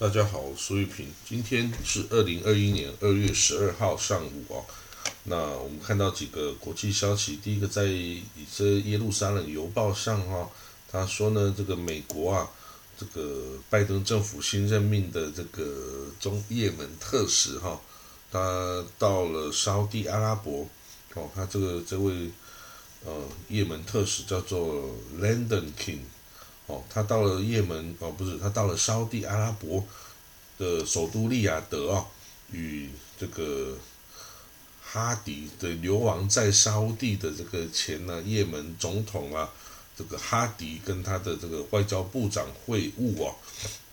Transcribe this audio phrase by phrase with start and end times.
[0.00, 1.08] 大家好，我是苏玉平。
[1.28, 4.64] 今天是二零二一年二月十二号上午哦。
[5.24, 10.48] 那我们看到几个国际消息，第一个在以色列耶路撒冷邮报上哈，
[10.88, 12.48] 他说呢，这个美国啊，
[12.96, 17.80] 这个拜登政府新任命的这个中也门特使哈，
[18.30, 20.64] 他到了沙地阿拉伯
[21.14, 22.30] 哦，他这个这位
[23.04, 23.12] 呃
[23.48, 26.02] 也门特使叫做 Landon King。
[26.68, 29.82] 哦，他到了也门哦，不是他到了沙地阿拉伯
[30.58, 32.04] 的首都利雅得啊，
[32.52, 33.74] 与这个
[34.82, 39.48] 哈迪的流亡在沙地的这个前呢也门总统啊，
[39.96, 43.34] 这个哈迪跟他的这个外交部长会晤啊，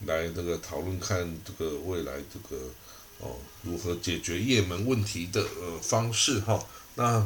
[0.05, 2.61] 来这个讨论看这个未来这个
[3.19, 6.61] 哦如何解决也门问题的呃方式哈。
[6.95, 7.25] 那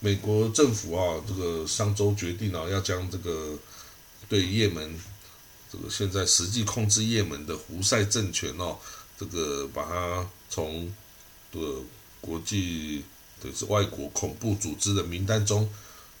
[0.00, 3.54] 美国政府啊，这个上周决定啊，要将这个。
[4.32, 4.98] 对也门
[5.70, 8.78] 这个现在实际控制也门的胡塞政权哦，
[9.18, 10.90] 这个把它从
[11.52, 11.58] 的
[12.18, 13.04] 国际
[13.42, 15.70] 的是外国恐怖组织的名单中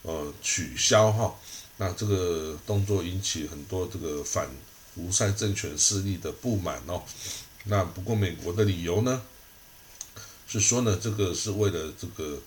[0.02, 1.34] 呃取消哈，
[1.78, 4.46] 那这个动作引起很多这个反
[4.94, 7.02] 胡塞政权势力的不满哦。
[7.64, 9.22] 那不过美国的理由呢
[10.46, 12.38] 是说呢，这个是为了这个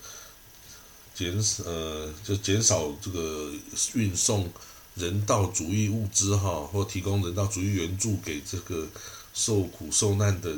[1.16, 3.52] 减少呃就减少这个
[3.96, 4.54] 运送。
[4.96, 8.88] 人道主义物资哈，或提供人道主义援助给这个
[9.34, 10.56] 受苦受难的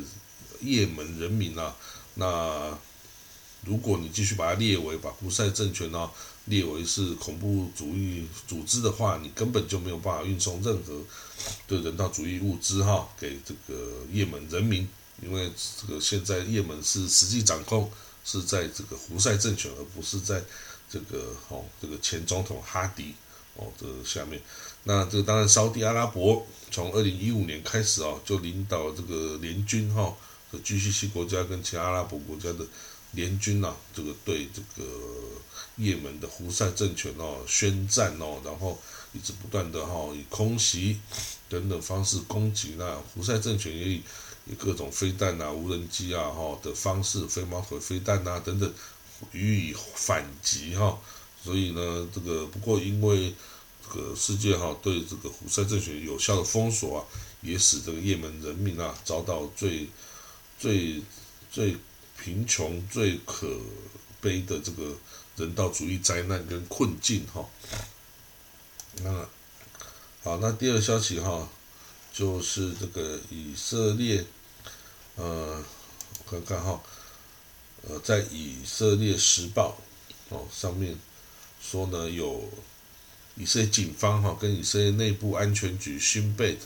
[0.60, 1.76] 也门人民啊。
[2.14, 2.78] 那
[3.64, 6.08] 如果你继续把它列为把胡塞政权呢
[6.44, 11.02] 列为是恐怖主义组织的话，你根本就没有办法运送任何
[11.66, 14.88] 的人道主义物资哈给这个也门人民，
[15.20, 15.50] 因为
[15.80, 17.90] 这个现在也门是实际掌控
[18.24, 20.42] 是在这个胡塞政权，而不是在
[20.88, 23.14] 这个哦这个前总统哈迪。
[23.58, 24.40] 哦，这下面，
[24.84, 30.16] 那这个当然，沙地阿拉伯从二零一五年开始啊，就领导这个联军哈，
[30.52, 32.64] 和 GCC 国家跟其他阿拉伯国家的
[33.12, 34.88] 联军呐，这个对这个
[35.74, 38.80] 也门的胡塞政权哦宣战哦，然后
[39.12, 41.00] 一直不断的哈以空袭
[41.48, 44.02] 等等方式攻击，那胡塞政权也以
[44.46, 48.72] 以各种飞弹啊、无人机啊哈的方式，飞毛腿飞弹啊等等
[49.32, 50.96] 予以反击哈。
[51.42, 53.32] 所以呢，这个不过因为
[53.88, 57.04] 个世界哈对这个胡塞政权有效的封锁啊，
[57.42, 59.88] 也使这个也门人民啊遭到最
[60.58, 61.02] 最
[61.50, 61.76] 最
[62.22, 63.58] 贫穷、最可
[64.20, 64.96] 悲的这个
[65.36, 67.44] 人道主义灾难跟困境哈。
[69.02, 69.28] 那
[70.22, 71.48] 好，那第二消息哈，
[72.12, 74.24] 就是这个以色列，
[75.16, 75.62] 呃，
[76.24, 76.80] 我看看哈，
[77.88, 79.76] 呃，在以色列时报
[80.28, 80.98] 哦上面。
[81.60, 82.48] 说呢，有
[83.38, 86.58] 以色列警方哈跟以色列内部安全局新贝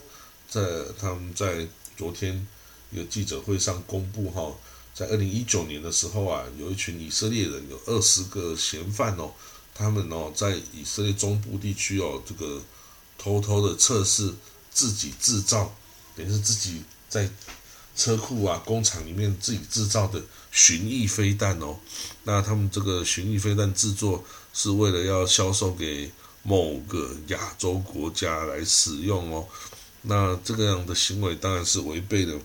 [0.48, 0.60] 在
[0.98, 1.66] 他们在
[1.96, 2.46] 昨天
[2.90, 4.50] 一个记者会上公布哈，
[4.94, 9.32] 在二零一九年的时候啊，有一群以色列人有二十个嫌犯哦，
[9.74, 12.62] 他们哦在以色列中部地区哦这个
[13.18, 14.32] 偷偷的测试
[14.70, 15.74] 自己制造，
[16.16, 17.28] 等于是自己在
[17.94, 21.76] 车库啊工厂里面自己制造的巡弋飞弹哦，
[22.24, 24.24] 那他们这个巡弋飞弹制作。
[24.54, 26.10] 是为了要销售给
[26.42, 29.46] 某个亚洲国家来使用哦，
[30.02, 32.38] 那这个样的行为当然是违背了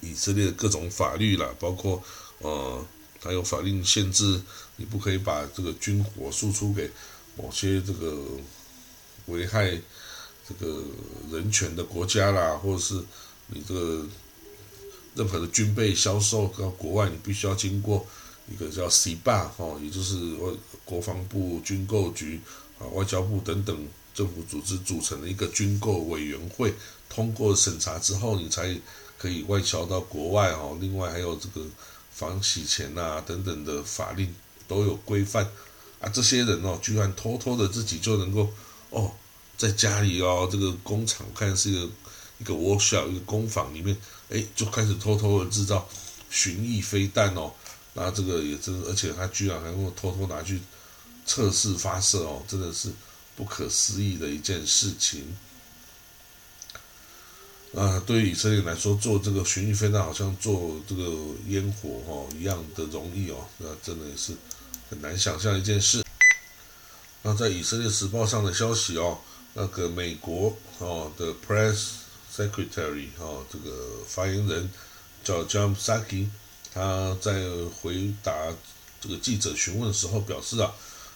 [0.00, 2.02] 以色列的各种法律啦，包括
[2.38, 2.86] 呃，
[3.20, 4.40] 它有法令限制
[4.76, 6.90] 你不可以把这个军火输出给
[7.36, 8.22] 某些这个
[9.26, 9.70] 危害
[10.46, 10.82] 这个
[11.32, 13.02] 人权的国家啦，或者是
[13.46, 14.06] 你这个
[15.14, 18.06] 任何的军备销售到国外，你必须要经过。
[18.50, 20.16] 一个叫 C 霸哦，也就是
[20.84, 22.40] 国防部军购局
[22.80, 26.74] 啊、外交部等等政府组织组成的一个军购委员会，
[27.08, 28.74] 通过审查之后，你才
[29.18, 30.76] 可以外销到国外哦。
[30.80, 31.64] 另外还有这个
[32.10, 34.34] 防洗钱呐等等的法令
[34.66, 35.46] 都有规范
[36.00, 36.08] 啊。
[36.08, 38.48] 这些人哦，居然偷偷的自己就能够
[38.88, 39.12] 哦，
[39.58, 41.90] 在家里哦，这个工厂看是一个
[42.38, 43.96] 一个 workshop 一个工坊里面，
[44.30, 45.86] 哎，就开始偷偷的制造
[46.30, 47.52] 巡弋飞弹哦。
[47.92, 50.60] 那这个也真，而且他居然还会偷偷拿去
[51.30, 52.90] 测试发射哦，真的是
[53.36, 55.36] 不可思议的一件事情。
[57.72, 61.04] 啊，对于以色列来说，做这个巡弋飞弹好像做这个
[61.46, 64.34] 烟火哈一样的容易哦，那真的也是
[64.90, 66.02] 很难想象一件事。
[67.22, 69.16] 那在以色列时报上的消息哦，
[69.54, 71.90] 那个美国哦的 Press
[72.34, 74.68] Secretary 哈这个发言人
[75.22, 76.26] 叫 John Saki。
[76.74, 77.48] 他在
[77.80, 78.32] 回答
[79.00, 80.74] 这个记者询问的时候表示啊，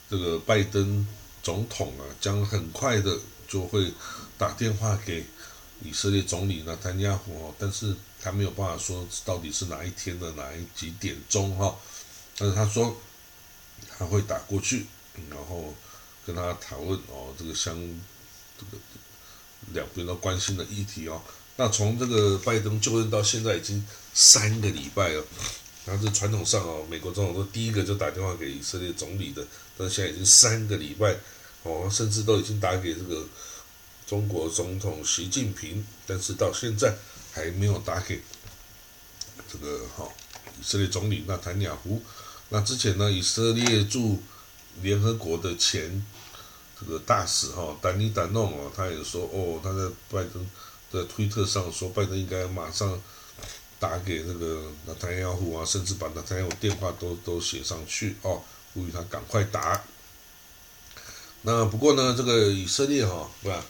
[0.08, 1.06] 这个拜登
[1.42, 3.18] 总统啊将很快的
[3.48, 3.92] 就会
[4.38, 5.24] 打电话给
[5.82, 11.76] 以色列总理纳坦亚胡哦，但是他没有办法说到底是哪一天的哪一几点钟哈，
[12.38, 12.96] 但是他说
[13.98, 14.86] 他会打过去，
[15.28, 15.74] 然后
[16.26, 17.74] 跟他讨论哦这个相
[18.58, 18.82] 这个
[19.72, 21.20] 两边都关心的议题哦。
[21.56, 25.24] 那从这个拜登就任到现在已经三个礼拜了，
[25.86, 29.46] 然后这传统上哦，美国总统都第一个就打电话给以色列总理的，
[29.76, 31.16] 但是现在已经三个礼拜
[31.62, 33.24] 哦，甚至都已经打给这个。
[34.06, 36.94] 中国总统习近平，但是到现在
[37.32, 38.20] 还没有打给
[39.50, 40.06] 这个哈
[40.60, 42.02] 以色列总理纳坦雅胡。
[42.50, 44.22] 那之前呢，以色列驻
[44.82, 46.04] 联合国的前
[46.78, 50.46] 这个大使哈丹尼达诺啊，他也说哦，他在拜登
[50.92, 53.00] 的推特上说，拜登应该马上
[53.78, 58.42] 打给这个纳坦雅胡啊，甚至把纳坦雅胡电话都都写上去哦，
[58.72, 59.82] 呼吁他赶快打。
[61.42, 63.64] 那不过呢，这个以色列哈，对吧？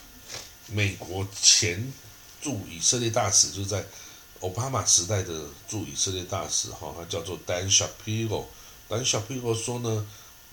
[0.67, 1.93] 美国前
[2.41, 3.85] 驻以色列大使就在
[4.39, 8.45] 奥巴马时代的驻以色列大使哈，他叫做 Dan Shapiro。
[8.89, 10.07] Dan Shapiro 说呢，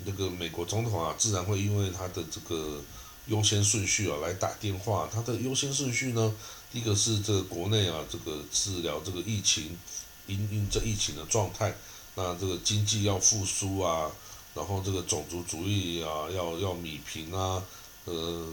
[0.05, 2.83] 那个美国总统啊，自然会因为他的这个
[3.27, 5.09] 优先顺序啊来打电话。
[5.13, 6.35] 他的优先顺序呢，
[6.73, 9.79] 一个是这个国内啊，这个治疗这个疫情，
[10.27, 11.75] 因应这疫情的状态。
[12.15, 14.11] 那这个经济要复苏啊，
[14.55, 17.63] 然后这个种族主义啊，要要米平啊，
[18.05, 18.47] 呃。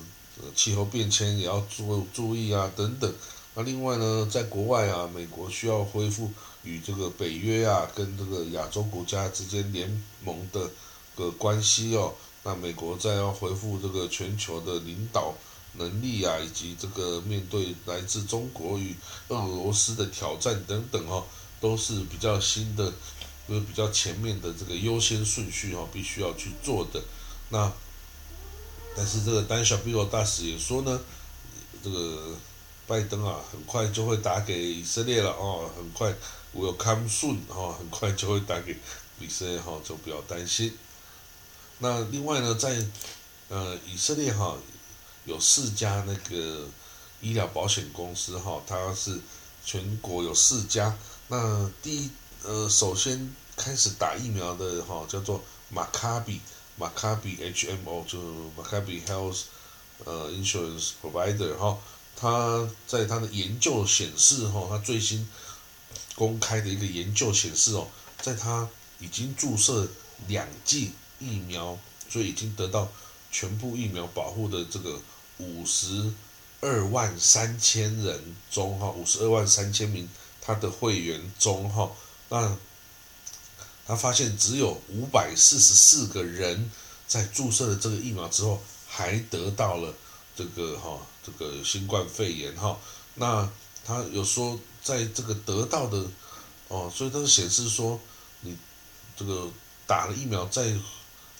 [0.56, 3.13] 气候变迁也要注注意啊，等等。
[3.56, 6.31] 那另外呢，在国外啊，美国需要恢复
[6.63, 10.72] 与这个北约啊，跟这个亚洲国家之间联盟的
[11.13, 12.13] 个关系哦。
[12.44, 15.33] 那美国在要恢复这个全球的领导
[15.74, 18.95] 能力啊，以及这个面对来自中国与
[19.27, 21.25] 俄罗斯的挑战等等哦，
[21.60, 22.94] 都是比较新的，
[23.48, 27.01] 呃，比较前面的这个优先顺序哦，必须要去做的。
[27.50, 27.71] 那。
[28.98, 31.00] 但是这个丹小比罗大使也说呢，
[31.81, 32.36] 这个
[32.86, 36.13] 拜登啊，很快就会打给以色列了哦，很快
[36.51, 38.75] 我有 come soon 哦，很快就会打给
[39.22, 40.75] 以色列哈，就不要担心。
[41.77, 42.83] 那另外呢，在
[43.48, 44.57] 呃以色列哈，
[45.29, 46.67] 有四家那个
[47.21, 49.19] 医疗保险公司哈，它是
[49.63, 50.97] 全国有四家。
[51.27, 52.09] 那第一
[52.43, 56.41] 呃，首先开始打疫苗的哈，叫做马卡比。
[56.75, 58.17] 马卡比 HMO 就
[58.55, 59.41] 马卡比 Health
[60.05, 61.77] 呃 Insurance Provider 哈，
[62.15, 65.27] 他在他的研究显示哈，他最新
[66.15, 67.85] 公开的一个研究显示哦，
[68.21, 68.65] 在他
[68.99, 69.89] 已经注射
[70.27, 71.77] 两剂疫苗，
[72.09, 72.87] 所以已经得到
[73.29, 75.01] 全部疫苗保护的这个
[75.39, 76.13] 五十
[76.62, 80.07] 二万三千人中哈，五十二万三千名
[80.39, 81.91] 他的会员中哈，
[82.30, 82.56] 那。
[83.88, 86.69] 他发现只有五百四十四个人
[87.07, 89.91] 在注射了这个疫苗之后，还得到了
[90.36, 92.80] 这个哈这个新冠肺炎哈。
[93.15, 93.50] 那
[93.83, 96.06] 他有说，在这个得到的
[96.68, 98.00] 哦，所以它显示说，
[98.41, 98.56] 你
[99.18, 99.50] 这个
[99.88, 100.71] 打了疫苗在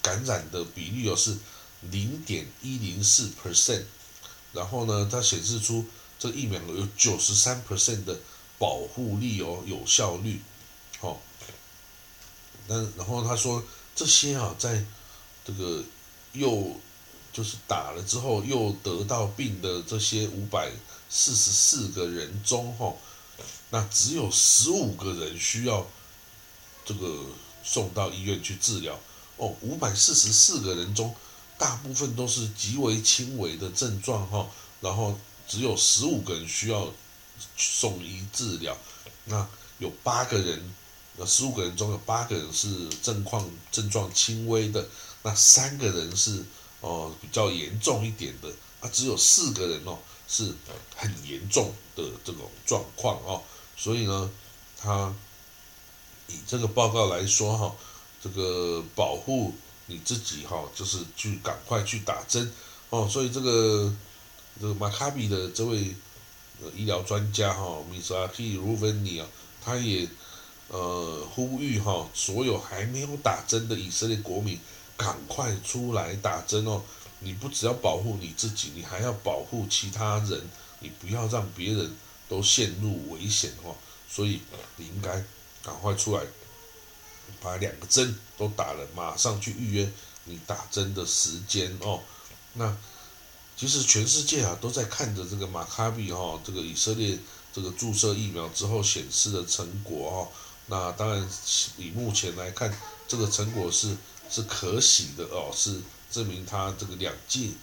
[0.02, 1.38] 感染的比例哦是
[1.82, 3.86] 零点一零四 percent，
[4.54, 5.86] 然后呢，它显示出
[6.18, 8.20] 这疫苗有九十三 percent 的
[8.58, 10.42] 保护力哦，有效率，
[11.00, 11.22] 好。
[12.68, 13.64] 那然后他说
[13.96, 14.86] 这些啊，在
[15.44, 15.84] 这个
[16.34, 16.76] 又
[17.34, 20.72] 就是打了之后又得到病的这些五百
[21.10, 22.94] 四十四个人中哈，
[23.72, 25.88] 那只有十五个人需要
[26.86, 27.26] 这个
[27.64, 29.00] 送到医院去治疗
[29.38, 29.56] 哦。
[29.62, 31.16] 五百四十四个人中，
[31.60, 34.50] 大部分都是极为轻微的症状哈，
[34.82, 35.16] 然后
[35.48, 36.92] 只有十五个人需要
[37.56, 38.76] 送医治疗，
[39.26, 39.48] 那
[39.78, 40.74] 有八个人。
[41.22, 44.88] 那十五个人中有八个人是症况症状轻微的，
[45.22, 46.46] 那三个人是
[46.80, 48.48] 哦比较严重一点的，
[48.80, 50.00] 啊只有四个人哦
[50.30, 50.56] 是
[50.96, 53.44] 很严重的这种状况哦，
[53.76, 54.32] 所以呢，
[54.78, 55.14] 他
[56.28, 57.76] 以这个报告来说哈，
[58.24, 59.54] 这个保护
[59.90, 62.50] 你自己哈，就是去赶快去打针
[62.90, 63.94] 哦，所以这个
[64.62, 65.94] 这个马卡比的这位
[66.62, 69.28] 呃医疗专家哈，米萨基鲁芬尼啊，
[69.62, 70.08] 他也。
[70.72, 74.60] 呃，呼吁哈，所有还没有打针的以色列国民，
[74.96, 76.84] 赶快出来打针哦！
[77.22, 80.40] 你不只要保护你自己，你还要保护其他人，
[80.80, 83.76] 你不要让别人都陷入危险哦。
[84.08, 84.42] 所以
[84.76, 85.10] 你应该
[85.64, 86.22] 赶快出来，
[87.42, 89.92] 把两个针都打了，马上去预约
[90.26, 92.02] 你打针的时间哦。
[92.54, 92.76] 那
[93.56, 97.18] 其实全世界啊都在看着这个马卡比哈，这个以色列
[97.54, 100.28] 这个注射疫苗之后显示的成果哦。
[100.68, 101.30] 那当然，
[101.78, 102.74] 以目前来看，
[103.08, 103.98] 这个成果是
[104.30, 105.82] 是可喜的哦，是
[106.12, 107.56] 证明他这个两剂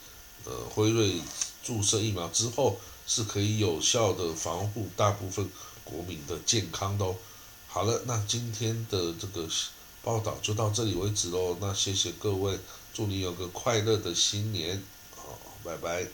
[0.44, 1.20] 呃辉瑞
[1.62, 5.48] 注射疫苗之后是可以有效的防护大部分
[5.84, 7.14] 国民的健康的哦。
[7.76, 9.46] 好了，那今天的这个
[10.02, 11.58] 报道就到这里为止喽。
[11.60, 12.58] 那谢谢各位，
[12.94, 14.82] 祝你有个快乐的新年，
[15.14, 16.06] 好，拜拜。